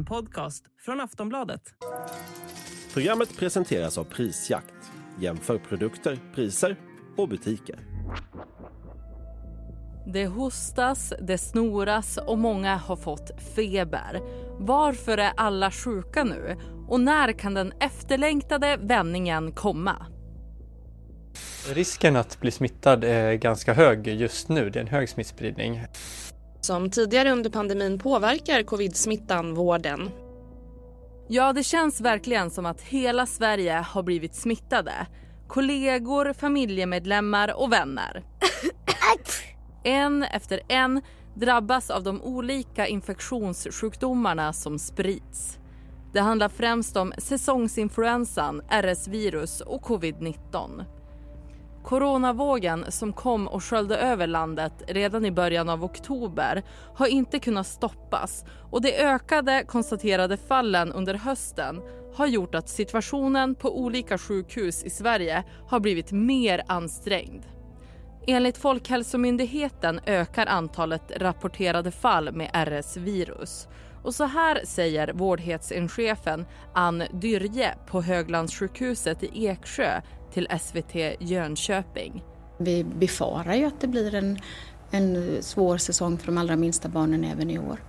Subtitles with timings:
[0.00, 1.62] En podcast från Aftonbladet.
[2.92, 4.74] Programmet presenteras av Prisjakt.
[5.18, 6.76] Jämför produkter, priser
[7.16, 7.78] och butiker.
[10.06, 14.20] Det hostas, det snoras och många har fått feber.
[14.58, 16.56] Varför är alla sjuka nu?
[16.88, 20.06] Och när kan den efterlängtade vändningen komma?
[21.74, 24.70] Risken att bli smittad är ganska hög just nu.
[24.70, 25.84] Det är en hög smittspridning.
[26.60, 30.10] Som tidigare under pandemin påverkar covid-smittan vården.
[31.28, 34.92] Ja, det känns verkligen som att hela Sverige har blivit smittade.
[35.48, 38.24] Kollegor, familjemedlemmar och vänner.
[39.84, 41.02] En efter en
[41.34, 45.58] drabbas av de olika infektionssjukdomarna som sprids.
[46.12, 50.84] Det handlar främst om säsongsinfluensan, RS-virus och covid-19.
[51.84, 56.62] Coronavågen som kom och sköljde över landet redan i början av oktober
[56.94, 61.82] har inte kunnat stoppas och de ökade konstaterade fallen under hösten
[62.14, 67.44] har gjort att situationen på olika sjukhus i Sverige har blivit mer ansträngd.
[68.26, 73.68] Enligt Folkhälsomyndigheten ökar antalet rapporterade fall med RS-virus.
[74.02, 80.00] Och så här säger vårdhetsenchefen Ann Dyrje på Höglandssjukhuset i Eksjö
[80.32, 82.24] till SVT Jönköping.
[82.58, 84.38] Vi befarar ju att det blir en,
[84.90, 87.80] en svår säsong för de allra minsta barnen även i år.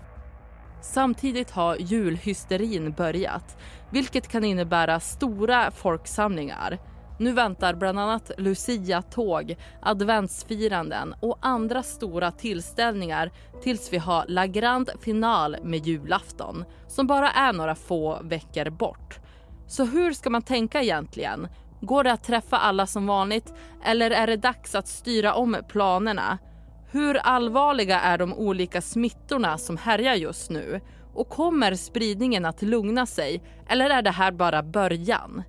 [0.81, 3.57] Samtidigt har julhysterin börjat,
[3.91, 6.79] vilket kan innebära stora folksamlingar.
[7.19, 13.31] Nu väntar bland annat Lucia-tåg, adventsfiranden och andra stora tillställningar
[13.63, 19.19] tills vi har La Grande Final med julafton som bara är några få veckor bort.
[19.67, 21.47] Så hur ska man tänka egentligen?
[21.81, 26.37] Går det att träffa alla som vanligt eller är det dags att styra om planerna?
[26.91, 30.81] Hur allvarliga är de olika smittorna som härjar just nu?
[31.13, 35.43] Och kommer spridningen att lugna sig eller är det här bara början?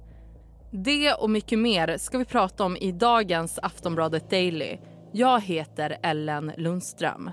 [0.71, 4.79] Det och mycket mer ska vi prata om i dagens Aftonbladet Daily.
[5.13, 7.31] Jag heter Ellen Lundström.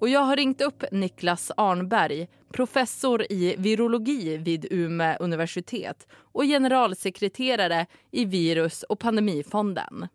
[0.00, 7.86] Och jag har ringt upp Niklas Arnberg, professor i virologi vid Umeå universitet och generalsekreterare
[8.10, 10.08] i virus och pandemifonden.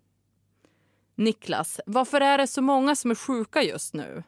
[1.15, 4.23] Niklas, varför är det så många som är sjuka just nu?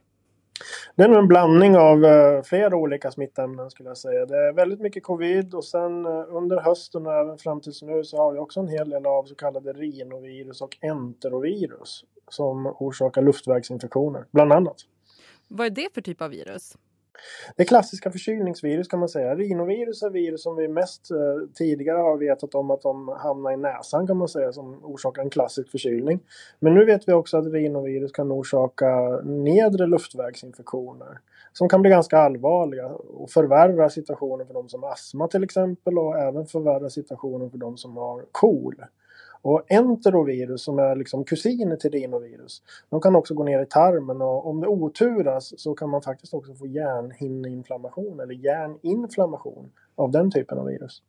[0.95, 4.25] Det är nog en blandning av uh, flera olika smittämnen skulle jag säga.
[4.25, 8.03] Det är väldigt mycket covid och sen uh, under hösten och även fram tills nu
[8.03, 13.21] så har vi också en hel del av så kallade rinovirus och enterovirus som orsakar
[13.21, 14.75] luftvägsinfektioner, bland annat.
[15.47, 16.77] Vad är det för typ av virus?
[17.55, 19.35] Det är klassiska förkylningsvirus kan man säga.
[19.35, 21.17] Rinovirus är virus som vi mest eh,
[21.53, 25.29] tidigare har vetat om att de hamnar i näsan kan man säga som orsakar en
[25.29, 26.19] klassisk förkylning.
[26.59, 31.19] Men nu vet vi också att rinovirus kan orsaka nedre luftvägsinfektioner
[31.53, 35.97] som kan bli ganska allvarliga och förvärra situationen för de som har astma till exempel
[35.97, 38.75] och även förvärra situationen för de som har KOL.
[39.43, 44.21] Och enterovirus som är liksom kusiner till rinovirus, de kan också gå ner i tarmen
[44.21, 50.31] och om det oturas så kan man faktiskt också få hjärnhinneinflammation eller hjärninflammation av den
[50.31, 51.01] typen av virus.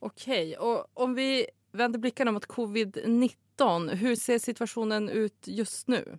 [0.00, 6.18] Okej, och om vi vänder blickarna mot covid-19, hur ser situationen ut just nu?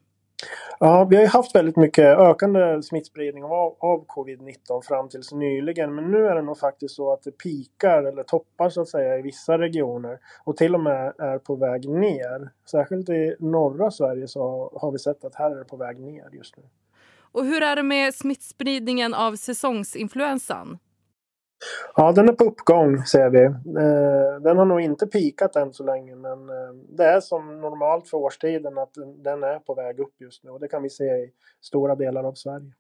[0.80, 5.96] Ja, vi har ju haft väldigt mycket ökande smittspridning av, av covid-19 fram tills nyligen.
[5.96, 9.18] Men nu är det nog faktiskt så att det pikar eller toppar så att säga
[9.18, 12.50] i vissa regioner och till och med är på väg ner.
[12.72, 16.30] Särskilt i norra Sverige så har vi sett att här är det på väg ner
[16.32, 16.64] just nu.
[17.32, 20.78] Och hur är det med smittspridningen av säsongsinfluensan?
[21.96, 23.44] Ja, den är på uppgång ser vi.
[23.44, 28.08] Eh, den har nog inte pikat än så länge men eh, det är som normalt
[28.08, 31.04] för årstiden att den är på väg upp just nu och det kan vi se
[31.04, 31.32] i
[31.62, 32.72] stora delar av Sverige.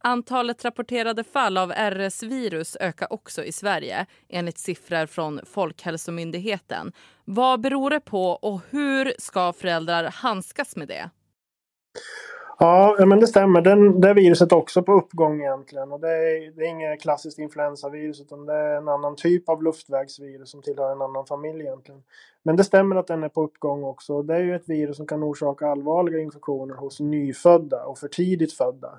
[0.00, 6.92] Antalet rapporterade fall av RS-virus ökar också i Sverige enligt siffror från Folkhälsomyndigheten.
[7.24, 11.10] Vad beror det på och hur ska föräldrar handskas med det?
[12.60, 13.60] Ja, men det stämmer.
[13.60, 15.92] Den, det viruset är också på uppgång egentligen.
[15.92, 19.62] Och det, är, det är inget klassiskt influensavirus utan det är en annan typ av
[19.62, 22.02] luftvägsvirus som tillhör en annan familj egentligen.
[22.42, 24.22] Men det stämmer att den är på uppgång också.
[24.22, 28.52] Det är ju ett virus som kan orsaka allvarliga infektioner hos nyfödda och för tidigt
[28.52, 28.98] födda.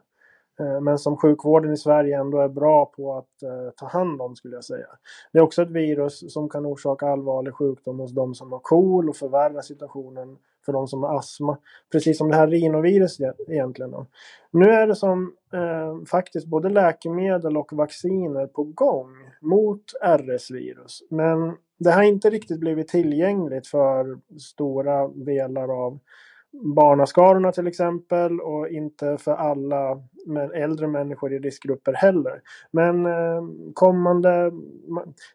[0.59, 4.35] Eh, men som sjukvården i Sverige ändå är bra på att eh, ta hand om
[4.35, 4.87] skulle jag säga.
[5.31, 9.09] Det är också ett virus som kan orsaka allvarlig sjukdom hos de som har KOL
[9.09, 11.57] och förvärra situationen för de som har astma.
[11.91, 13.91] Precis som det här rinoviruset egentligen.
[13.91, 14.05] Då.
[14.51, 21.03] Nu är det som eh, faktiskt både läkemedel och vacciner på gång mot RS-virus.
[21.09, 25.99] Men det har inte riktigt blivit tillgängligt för stora delar av
[26.51, 30.01] barnaskarorna till exempel och inte för alla
[30.53, 32.41] äldre människor i riskgrupper heller.
[32.71, 33.43] Men eh,
[33.73, 34.51] kommande,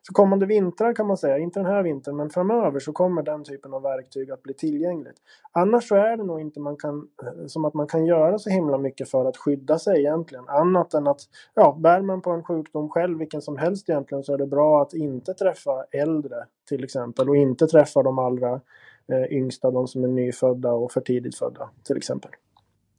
[0.02, 3.44] så kommande vintrar kan man säga, inte den här vintern men framöver så kommer den
[3.44, 5.16] typen av verktyg att bli tillgängligt.
[5.52, 8.50] Annars så är det nog inte man kan, eh, som att man kan göra så
[8.50, 10.48] himla mycket för att skydda sig egentligen.
[10.48, 11.20] Annat än att,
[11.54, 14.82] ja, bär man på en sjukdom själv, vilken som helst egentligen, så är det bra
[14.82, 16.36] att inte träffa äldre
[16.68, 18.60] till exempel och inte träffa de allra
[19.12, 22.30] eh, yngsta, de som är nyfödda och för tidigt födda till exempel.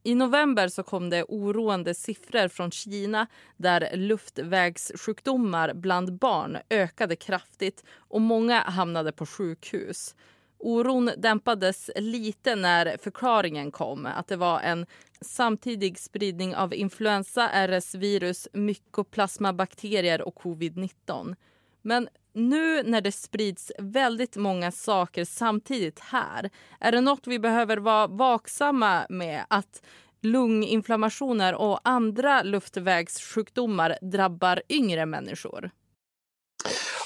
[0.04, 7.84] I november så kom det oroande siffror från Kina där luftvägssjukdomar bland barn ökade kraftigt
[7.98, 10.16] och många hamnade på sjukhus.
[10.57, 14.86] Oron dämpades lite när förklaringen kom att det var en
[15.22, 21.36] samtidig spridning av influensa, RS-virus, mykoplasmabakterier och covid-19.
[21.81, 26.50] Men nu när det sprids väldigt många saker samtidigt här,
[26.80, 29.82] är det något vi behöver vara vaksamma med att
[30.22, 35.72] lunginflammationer och andra luftvägssjukdomar drabbar yngre människor?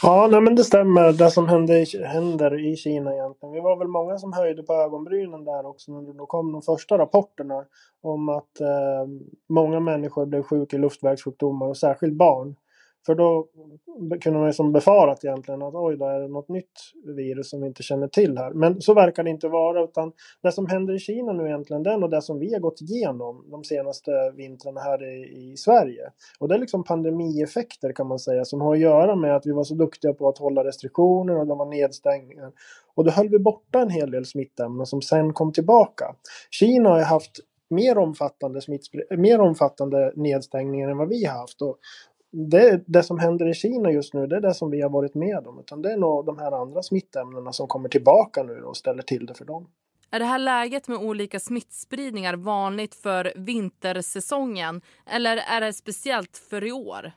[0.01, 1.13] Ja, nej, men det stämmer.
[1.13, 3.53] Det som händer, händer i Kina egentligen.
[3.53, 6.97] Vi var väl många som höjde på ögonbrynen där också när det kom de första
[6.97, 7.65] rapporterna
[8.01, 9.07] om att eh,
[9.49, 12.55] många människor blev sjuka i luftvägssjukdomar och särskilt barn.
[13.05, 13.47] För då
[14.21, 16.71] kunde man ju som befarat egentligen att oj då är det något nytt
[17.15, 18.53] virus som vi inte känner till här.
[18.53, 20.11] Men så verkar det inte vara utan
[20.43, 22.81] det som händer i Kina nu egentligen det är nog det som vi har gått
[22.81, 26.11] igenom de senaste vintrarna här i, i Sverige.
[26.39, 29.51] Och det är liksom pandemieffekter kan man säga som har att göra med att vi
[29.51, 32.51] var så duktiga på att hålla restriktioner och det var nedstängningar.
[32.95, 36.15] Och då höll vi borta en hel del smittämnen som sen kom tillbaka.
[36.51, 38.61] Kina har haft mer omfattande,
[39.17, 41.61] mer omfattande nedstängningar än vad vi har haft.
[41.61, 41.77] Och,
[42.31, 45.15] det, det som händer i Kina just nu, det är det som vi har varit
[45.15, 45.59] med om.
[45.59, 49.25] Utan det är nog de här andra smittämnena som kommer tillbaka nu och ställer till
[49.25, 49.67] det för dem.
[50.11, 54.81] Är det här läget med olika smittspridningar vanligt för vintersäsongen?
[55.05, 57.11] Eller är det speciellt för i år?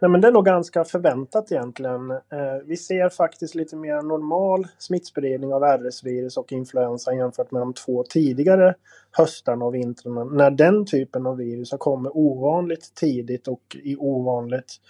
[0.00, 2.10] Nej, men det är nog ganska förväntat egentligen.
[2.10, 2.18] Eh,
[2.64, 8.04] vi ser faktiskt lite mer normal smittspridning av RS-virus och influensa jämfört med de två
[8.08, 8.74] tidigare
[9.12, 10.24] höstarna och vintrarna.
[10.24, 14.80] När den typen av virus har kommit ovanligt tidigt och i ovanligt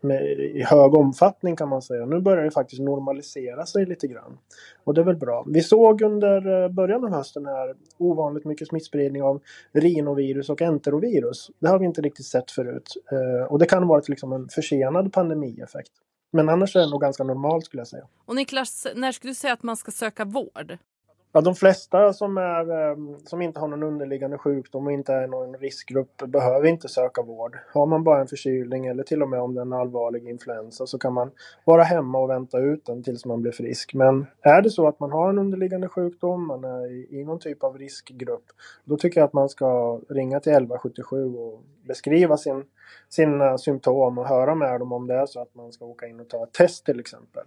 [0.00, 2.06] med, i hög omfattning kan man säga.
[2.06, 4.38] Nu börjar det faktiskt normalisera sig lite grann.
[4.84, 5.44] Och det är väl bra.
[5.48, 9.40] Vi såg under eh, början av hösten här ovanligt mycket smittspridning av
[9.72, 11.50] rinovirus och enterovirus.
[11.58, 12.92] Det har vi inte riktigt sett förut.
[13.12, 15.92] Eh, och det kan ha varit liksom en försenad pandemieffekt.
[16.32, 18.06] Men annars är det nog ganska normalt skulle jag säga.
[18.24, 20.78] Och Niklas, när skulle du säga att man ska söka vård?
[21.34, 25.26] Ja, de flesta som, är, eh, som inte har någon underliggande sjukdom och inte är
[25.26, 27.58] någon riskgrupp behöver inte söka vård.
[27.74, 30.86] Har man bara en förkylning eller till och med om det är en allvarlig influensa
[30.86, 31.30] så kan man
[31.64, 33.94] vara hemma och vänta ut den tills man blir frisk.
[33.94, 37.38] Men är det så att man har en underliggande sjukdom, man är i, i någon
[37.38, 38.44] typ av riskgrupp,
[38.84, 42.64] då tycker jag att man ska ringa till 1177 och beskriva sin,
[43.08, 46.20] sina symptom och höra med dem om det är så att man ska åka in
[46.20, 47.44] och ta ett test till exempel.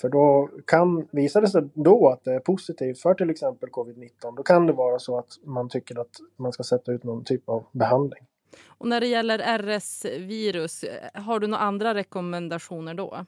[0.00, 4.36] För då kan, visar det sig då att det är positivt för till exempel covid-19,
[4.36, 7.48] då kan det vara så att man tycker att man ska sätta ut någon typ
[7.48, 8.24] av behandling.
[8.66, 10.84] Och när det gäller RS-virus,
[11.14, 13.26] har du några andra rekommendationer då?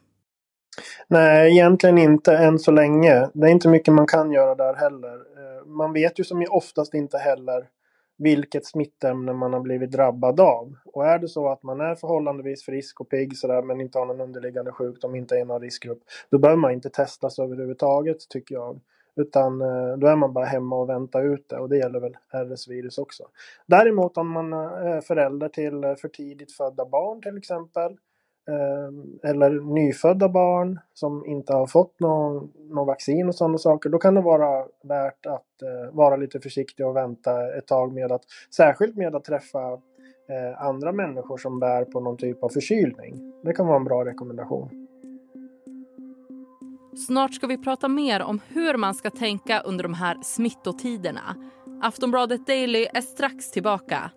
[1.07, 3.29] Nej, egentligen inte än så länge.
[3.33, 5.15] Det är inte mycket man kan göra där heller.
[5.15, 7.67] Eh, man vet ju som oftast inte heller
[8.19, 10.75] vilket smittämne man har blivit drabbad av.
[10.85, 14.05] Och är det så att man är förhållandevis frisk och pigg sådär, men inte har
[14.05, 15.99] någon underliggande sjukdom, inte är i någon riskgrupp,
[16.29, 18.79] då behöver man inte testas överhuvudtaget tycker jag.
[19.15, 22.17] Utan eh, då är man bara hemma och väntar ut det och det gäller väl
[22.31, 23.23] RS-virus också.
[23.65, 27.97] Däremot om man eh, är förälder till eh, för tidigt födda barn till exempel
[28.49, 33.97] Ehm, eller nyfödda barn som inte har fått någon, någon vaccin och sådana saker, då
[33.97, 38.21] kan det vara värt att eh, vara lite försiktig och vänta ett tag med att,
[38.55, 39.71] särskilt med att träffa
[40.29, 43.33] eh, andra människor som bär på någon typ av förkylning.
[43.43, 44.87] Det kan vara en bra rekommendation.
[47.07, 51.35] Snart ska vi prata mer om hur man ska tänka under de här smittotiderna.
[51.81, 54.11] Aftonbladet Daily är strax tillbaka.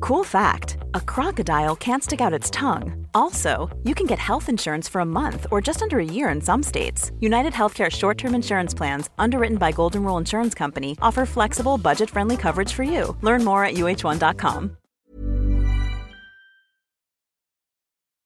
[0.00, 3.06] Cool fact a crocodile can't stick out its tongue.
[3.14, 6.40] Also, you can get health insurance for a month or just under a year in
[6.40, 7.10] some states.
[7.20, 12.10] United Healthcare short term insurance plans, underwritten by Golden Rule Insurance Company, offer flexible, budget
[12.10, 13.16] friendly coverage for you.
[13.22, 14.76] Learn more at uh1.com.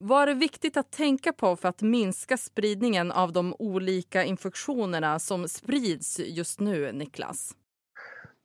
[0.04, 5.48] Vad är viktigt att tänka på för att minska spridningen av de olika infektionerna som
[5.48, 7.54] sprids just nu, Niklas?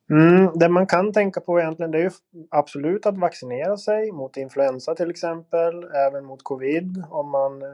[0.09, 2.11] Mm, det man kan tänka på egentligen det är ju
[2.49, 7.67] absolut att vaccinera sig mot influensa till exempel, även mot covid om man eh,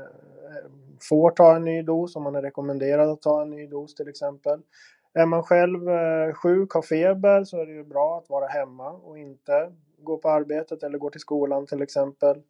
[1.09, 4.07] får ta en ny dos, om man är rekommenderad att ta en ny dos till
[4.07, 4.59] exempel.
[5.13, 8.91] Är man själv eh, sjuk, har feber, så är det ju bra att vara hemma
[8.91, 9.71] och inte
[10.03, 12.41] gå på arbetet eller gå till skolan till exempel.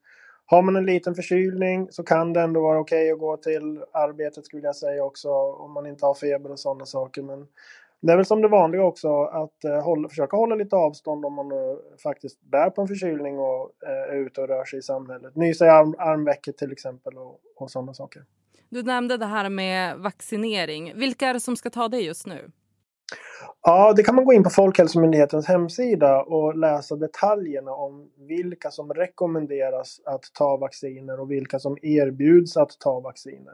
[0.45, 3.83] Har man en liten förkylning så kan det ändå vara okej okay att gå till
[3.91, 7.21] arbetet skulle jag säga också om man inte har feber och sådana saker.
[7.21, 7.47] Men
[8.03, 11.33] det är väl som det vanliga också att eh, hålla, försöka hålla lite avstånd om
[11.33, 11.57] man eh,
[12.03, 15.35] faktiskt bär på en förkylning och eh, är ute och rör sig i samhället.
[15.35, 18.23] Nysa i arm, armvecket till exempel och, och sådana saker.
[18.69, 20.93] Du nämnde det här med vaccinering.
[20.95, 22.51] Vilka är det som ska ta det just nu?
[23.61, 28.93] Ja, det kan man gå in på Folkhälsomyndighetens hemsida och läsa detaljerna om vilka som
[28.93, 33.53] rekommenderas att ta vacciner och vilka som erbjuds att ta vacciner.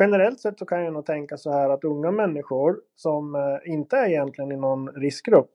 [0.00, 3.96] Generellt sett så kan jag nog tänka så här att unga människor som eh, inte
[3.96, 5.50] är egentligen i någon riskgrupp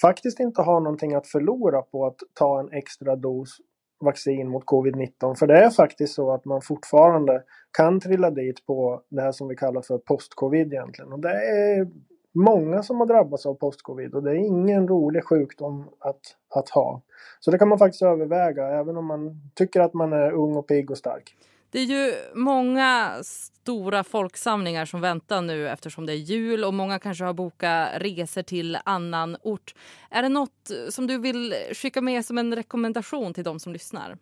[0.00, 3.56] faktiskt inte har någonting att förlora på att ta en extra dos
[4.00, 5.34] vaccin mot covid-19.
[5.34, 7.42] För det är faktiskt så att man fortfarande
[7.76, 11.12] kan trilla dit på det här som vi kallar för post-covid egentligen.
[11.12, 11.88] Och det är
[12.36, 16.20] många som har drabbats av postcovid och det är ingen rolig sjukdom att,
[16.54, 17.02] att ha.
[17.40, 20.66] Så det kan man faktiskt överväga även om man tycker att man är ung och
[20.66, 21.36] pigg och stark.
[21.70, 26.98] Det är ju många stora folksamlingar som väntar nu eftersom det är jul och många
[26.98, 29.74] kanske har bokat resor till annan ort.
[30.10, 34.16] Är det något som du vill skicka med som en rekommendation till de som lyssnar?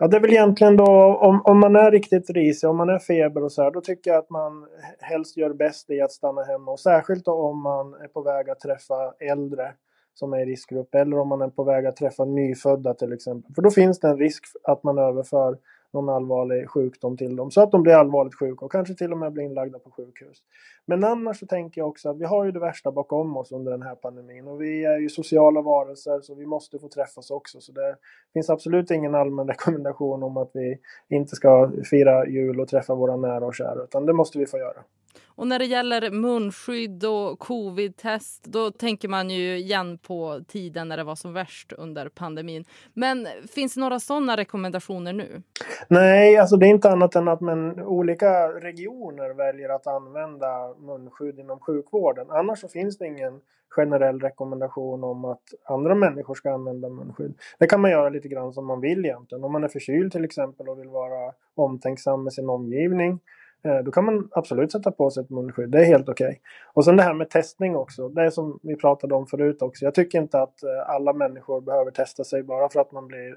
[0.00, 2.98] Ja, det är väl egentligen då om, om man är riktigt risig, om man är
[2.98, 4.66] feber och så här, då tycker jag att man
[5.00, 6.72] helst gör bäst i att stanna hemma.
[6.72, 9.72] Och särskilt då om man är på väg att träffa äldre
[10.14, 13.54] som är i riskgrupp eller om man är på väg att träffa nyfödda till exempel.
[13.54, 15.58] För då finns det en risk att man överför
[15.92, 19.18] någon allvarlig sjukdom till dem så att de blir allvarligt sjuka och kanske till och
[19.18, 20.38] med blir inlagda på sjukhus.
[20.86, 23.72] Men annars så tänker jag också att vi har ju det värsta bakom oss under
[23.72, 27.60] den här pandemin och vi är ju sociala varelser så vi måste få träffas också.
[27.60, 27.96] Så det
[28.32, 30.78] finns absolut ingen allmän rekommendation om att vi
[31.08, 34.58] inte ska fira jul och träffa våra nära och kära utan det måste vi få
[34.58, 34.84] göra.
[35.26, 40.96] Och när det gäller munskydd och covid-test då tänker man ju igen på tiden när
[40.96, 42.64] det var som värst under pandemin.
[42.94, 45.42] Men finns det några sådana rekommendationer nu?
[45.88, 51.38] Nej, alltså det är inte annat än att men, olika regioner väljer att använda munskydd
[51.38, 52.26] inom sjukvården.
[52.30, 57.34] Annars så finns det ingen generell rekommendation om att andra människor ska använda munskydd.
[57.58, 59.44] Det kan man göra lite grann som man vill egentligen.
[59.44, 63.20] Om man är förkyld till exempel och vill vara omtänksam med sin omgivning
[63.62, 65.70] Eh, då kan man absolut sätta på sig ett munskydd.
[65.70, 66.26] Det är helt okej.
[66.26, 66.38] Okay.
[66.74, 68.08] Och sen det här med testning också.
[68.08, 69.84] Det är som vi pratade om förut också.
[69.84, 73.36] Jag tycker inte att eh, alla människor behöver testa sig bara för att man blir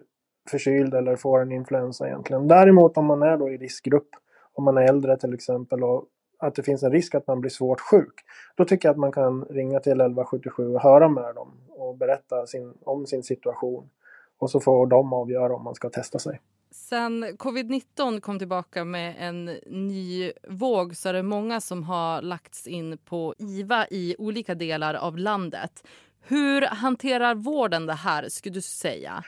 [0.49, 2.47] förkyld eller får en influensa egentligen.
[2.47, 4.09] Däremot om man är då i riskgrupp,
[4.53, 6.05] om man är äldre till exempel och
[6.39, 8.13] att det finns en risk att man blir svårt sjuk.
[8.55, 12.45] Då tycker jag att man kan ringa till 1177 och höra med dem och berätta
[12.47, 13.89] sin, om sin situation.
[14.37, 16.39] Och så får de avgöra om man ska testa sig.
[16.73, 22.67] Sen covid-19 kom tillbaka med en ny våg så är det många som har lagts
[22.67, 25.87] in på IVA i olika delar av landet.
[26.21, 29.23] Hur hanterar vården det här, skulle du säga?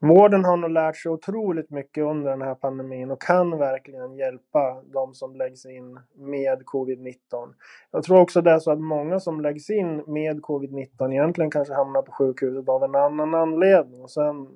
[0.00, 4.82] Vården har nog lärt sig otroligt mycket under den här pandemin och kan verkligen hjälpa
[4.92, 7.14] de som läggs in med covid-19.
[7.90, 11.74] Jag tror också det är så att många som läggs in med covid-19 egentligen kanske
[11.74, 14.48] hamnar på sjukhuset av en annan anledning och sen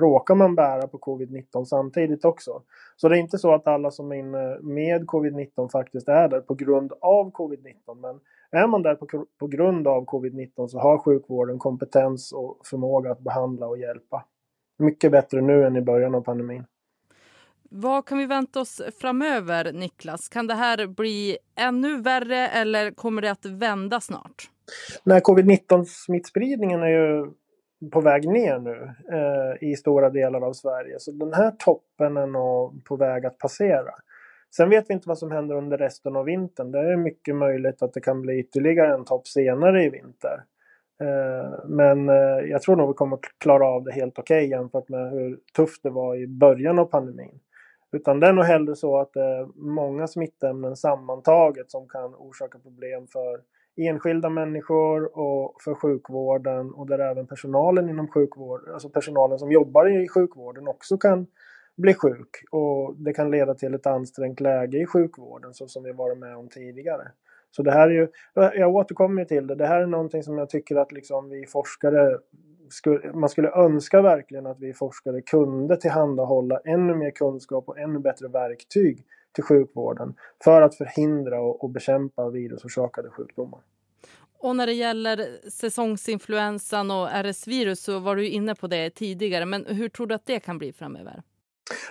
[0.00, 2.62] råkar man bära på covid-19 samtidigt också.
[2.96, 6.40] Så det är inte så att alla som är inne med covid-19 faktiskt är där
[6.40, 8.00] på grund av covid-19.
[8.00, 13.12] Men är man där på, på grund av covid-19 så har sjukvården kompetens och förmåga
[13.12, 14.24] att behandla och hjälpa.
[14.78, 16.64] Mycket bättre nu än i början av pandemin.
[17.70, 20.28] Vad kan vi vänta oss framöver, Niklas?
[20.28, 24.50] Kan det här bli ännu värre eller kommer det att vända snart?
[25.04, 27.30] Nej, covid-19 smittspridningen är ju
[27.92, 30.98] på väg ner nu eh, i stora delar av Sverige.
[30.98, 33.94] Så den här toppen är nog på väg att passera.
[34.56, 36.72] Sen vet vi inte vad som händer under resten av vintern.
[36.72, 40.44] Det är mycket möjligt att det kan bli ytterligare en topp senare i vinter.
[41.00, 44.88] Eh, men eh, jag tror nog vi kommer klara av det helt okej okay jämfört
[44.88, 47.40] med hur tufft det var i början av pandemin.
[47.92, 52.58] Utan det är nog hellre så att det är många smittämnen sammantaget som kan orsaka
[52.58, 53.40] problem för
[53.76, 59.86] enskilda människor och för sjukvården och där även personalen inom sjukvården, alltså personalen som jobbar
[59.86, 61.26] i sjukvården också kan
[61.76, 65.92] bli sjuk och det kan leda till ett ansträngt läge i sjukvården så som vi
[65.92, 67.08] varit med om tidigare.
[67.50, 70.50] Så det här är ju, jag återkommer till det, det här är någonting som jag
[70.50, 72.18] tycker att liksom vi forskare
[72.68, 77.98] skulle, man skulle önska verkligen att vi forskare kunde tillhandahålla ännu mer kunskap och ännu
[77.98, 83.60] bättre verktyg till sjukvården för att förhindra och, och bekämpa virusorsakade sjukdomar.
[84.38, 89.46] Och när det gäller säsongsinfluensan och RS-virus så var du inne på det tidigare.
[89.46, 91.22] Men hur tror du att det kan bli framöver?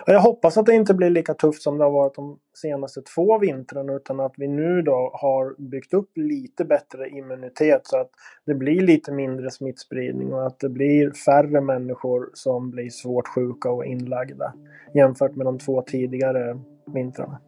[0.05, 3.39] Jag hoppas att det inte blir lika tufft som det har varit de senaste två
[3.39, 8.09] vintrarna utan att vi nu då har byggt upp lite bättre immunitet så att
[8.45, 13.71] det blir lite mindre smittspridning och att det blir färre människor som blir svårt sjuka
[13.71, 14.53] och inlagda
[14.93, 16.59] jämfört med de två tidigare
[16.93, 17.39] vintrarna.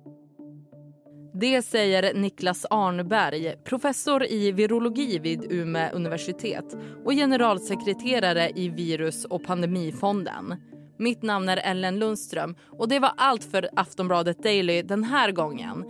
[1.33, 9.43] Det säger Niklas Arnberg, professor i virologi vid Umeå universitet och generalsekreterare i virus och
[9.43, 10.55] pandemifonden.
[10.99, 15.85] Mitt namn är Ellen Lundström och det var allt för Aftonbladet Daily den här gången.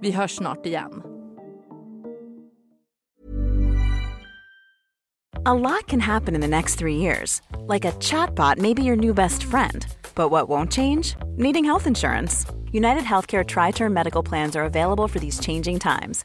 [0.00, 1.02] Vi hörs snart igen.
[5.44, 7.42] A lot can happen in the next three years.
[7.68, 9.84] Like a chatbot may be your new best friend.
[10.14, 11.16] But what won't change?
[11.36, 12.46] Needing health insurance.
[12.72, 16.24] United Healthcare Tri Term Medical Plans are available for these changing times.